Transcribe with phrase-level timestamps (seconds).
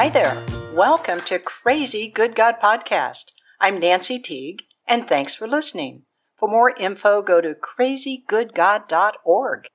[0.00, 0.40] Hi there.
[0.72, 3.32] Welcome to Crazy Good God Podcast.
[3.60, 6.04] I'm Nancy Teague, and thanks for listening.
[6.38, 9.66] For more info, go to crazygoodgod.org.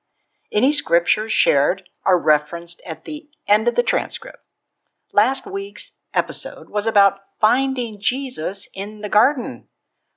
[0.50, 4.38] Any scriptures shared are referenced at the end of the transcript.
[5.12, 9.68] Last week's episode was about finding Jesus in the garden.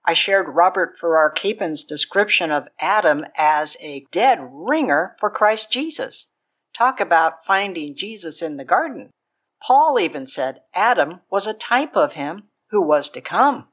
[0.04, 6.32] I shared Robert Farrar Capon's description of Adam as a dead ringer for Christ Jesus.
[6.76, 9.12] Talk about finding Jesus in the garden.
[9.62, 13.68] Paul even said Adam was a type of him who was to come.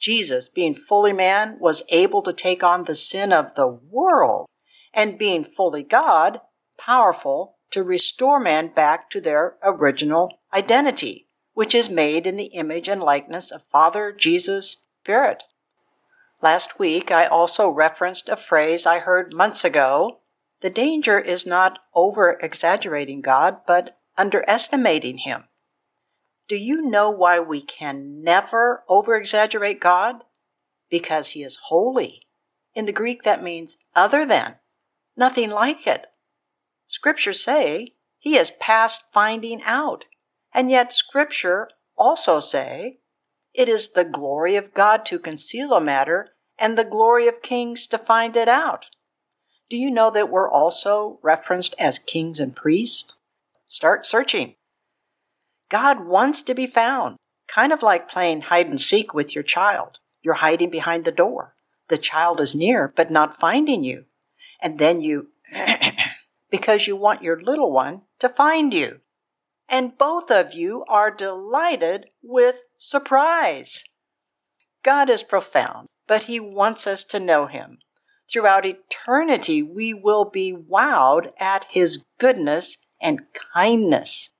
[0.00, 4.48] Jesus, being fully man, was able to take on the sin of the world,
[4.94, 6.40] and being fully God,
[6.78, 12.88] powerful to restore man back to their original identity, which is made in the image
[12.88, 15.42] and likeness of Father, Jesus, Spirit.
[16.40, 20.20] Last week, I also referenced a phrase I heard months ago.
[20.60, 25.44] The danger is not over exaggerating God, but underestimating Him.
[26.48, 30.24] Do you know why we can never over exaggerate God?
[30.90, 32.26] Because He is holy.
[32.74, 34.56] In the Greek, that means other than,
[35.16, 36.06] nothing like it.
[36.86, 40.06] Scriptures say He is past finding out,
[40.52, 42.98] and yet Scripture also say
[43.54, 47.86] it is the glory of God to conceal a matter and the glory of kings
[47.88, 48.86] to find it out.
[49.68, 53.12] Do you know that we're also referenced as kings and priests?
[53.68, 54.56] Start searching.
[55.68, 59.98] God wants to be found, kind of like playing hide and seek with your child.
[60.22, 61.54] You're hiding behind the door.
[61.88, 64.06] The child is near, but not finding you.
[64.62, 65.28] And then you,
[66.50, 69.00] because you want your little one to find you.
[69.68, 73.84] And both of you are delighted with surprise.
[74.82, 77.78] God is profound, but He wants us to know Him.
[78.30, 83.22] Throughout eternity, we will be wowed at His goodness and
[83.54, 84.30] kindness.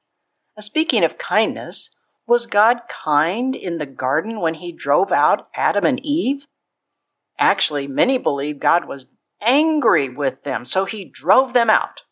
[0.56, 1.90] Now, speaking of kindness,
[2.26, 6.44] was God kind in the garden when He drove out Adam and Eve?
[7.38, 9.06] Actually, many believe God was
[9.40, 12.02] angry with them, so He drove them out,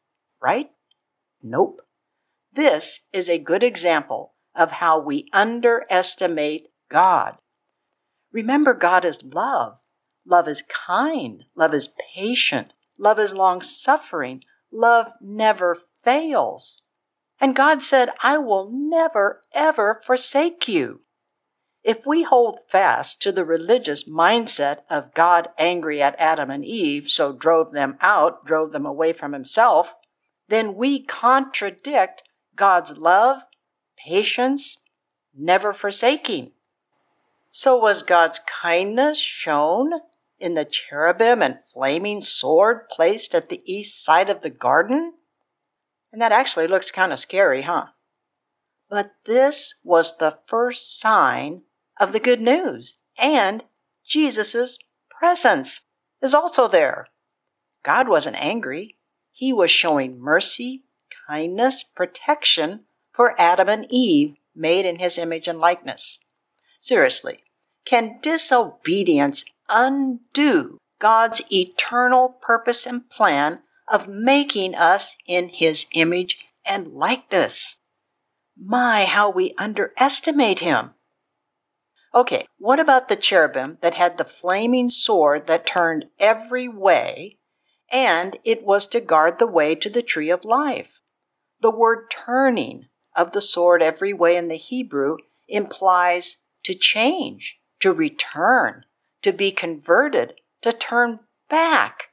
[0.40, 0.70] right?
[1.42, 1.80] Nope.
[2.52, 7.36] This is a good example of how we underestimate God.
[8.32, 9.78] Remember, God is love.
[10.24, 11.44] Love is kind.
[11.54, 12.72] Love is patient.
[12.98, 14.42] Love is long suffering.
[14.72, 16.80] Love never fails.
[17.40, 21.00] And God said, I will never, ever forsake you.
[21.82, 27.08] If we hold fast to the religious mindset of God angry at Adam and Eve,
[27.08, 29.94] so drove them out, drove them away from himself,
[30.48, 32.22] then we contradict
[32.54, 33.42] God's love,
[33.98, 34.78] patience,
[35.36, 36.52] never forsaking.
[37.52, 39.90] So was God's kindness shown
[40.38, 45.14] in the cherubim and flaming sword placed at the east side of the garden?
[46.16, 47.88] And that actually looks kind of scary, huh?
[48.88, 51.64] But this was the first sign
[52.00, 53.62] of the good news, and
[54.02, 54.78] Jesus'
[55.10, 55.82] presence
[56.22, 57.08] is also there.
[57.84, 58.96] God wasn't angry,
[59.30, 60.84] He was showing mercy,
[61.28, 66.18] kindness, protection for Adam and Eve, made in His image and likeness.
[66.80, 67.42] Seriously,
[67.84, 76.88] can disobedience undo God's eternal purpose and plan of making us in His image and
[76.88, 77.76] likeness?
[78.58, 80.94] My, how we underestimate Him.
[82.14, 87.38] Okay, what about the cherubim that had the flaming sword that turned every way,
[87.92, 91.00] and it was to guard the way to the tree of life?
[91.60, 97.92] The word turning of the sword every way in the Hebrew implies to change, to
[97.92, 98.84] return,
[99.22, 101.20] to be converted, to turn
[101.50, 102.04] back.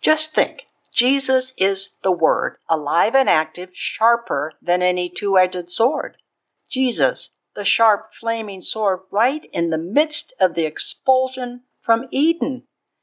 [0.00, 6.16] Just think Jesus is the Word, alive and active, sharper than any two edged sword.
[6.68, 12.62] Jesus, the sharp, flaming sword, right in the midst of the expulsion from Eden.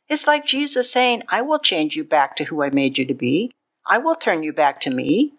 [0.10, 3.14] It's like Jesus saying, I will change you back to who I made you to
[3.14, 3.52] be.
[3.86, 5.34] I will turn you back to me.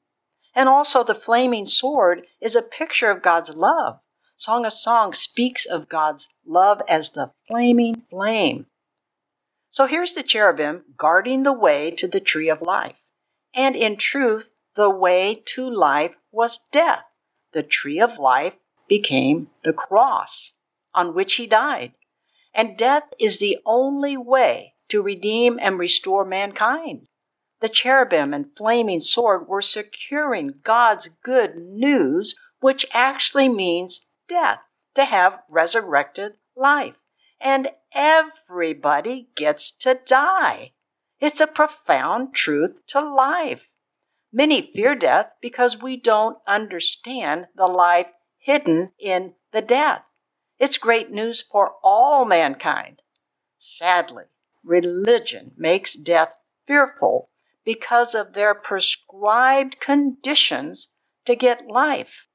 [0.54, 4.00] And also, the flaming sword is a picture of God's love.
[4.36, 8.66] Song of Songs speaks of God's love as the flaming flame.
[9.70, 12.96] So here's the cherubim guarding the way to the tree of life.
[13.54, 17.04] And in truth, the way to life was death.
[17.52, 18.54] The tree of life
[18.88, 20.52] became the cross
[20.94, 21.92] on which he died.
[22.54, 27.06] And death is the only way to redeem and restore mankind.
[27.60, 34.60] The cherubim and flaming sword were securing God's good news, which actually means death
[34.94, 36.94] to have resurrected life.
[37.40, 40.72] And everybody gets to die.
[41.20, 43.70] It's a profound truth to life.
[44.32, 48.08] Many fear death because we don't understand the life
[48.38, 50.02] hidden in the death.
[50.58, 53.02] It's great news for all mankind.
[53.58, 54.24] Sadly,
[54.64, 56.34] religion makes death
[56.66, 57.30] fearful
[57.64, 60.88] because of their prescribed conditions
[61.24, 62.26] to get life.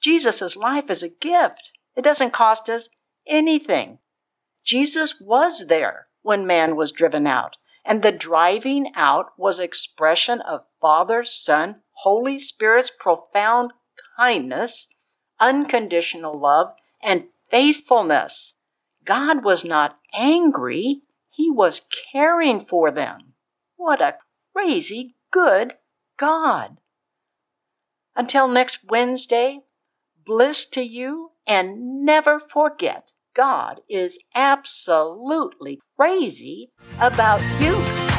[0.00, 1.72] Jesus' life is a gift.
[1.94, 2.88] It doesn't cost us
[3.26, 3.98] anything.
[4.66, 10.66] Jesus was there when man was driven out, and the driving out was expression of
[10.80, 13.72] Father, Son, Holy Spirit's profound
[14.16, 14.88] kindness,
[15.38, 18.54] unconditional love, and faithfulness.
[19.04, 23.34] God was not angry, He was caring for them.
[23.76, 24.18] What a
[24.52, 25.74] crazy good
[26.16, 26.78] God!
[28.16, 29.60] Until next Wednesday,
[30.24, 38.15] bliss to you and never forget God is absolutely crazy about you.